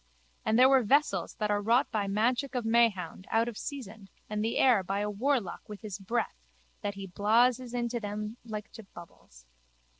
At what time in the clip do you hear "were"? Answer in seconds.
0.67-0.81